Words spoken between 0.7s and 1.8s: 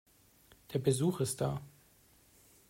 Der Besuch ist da.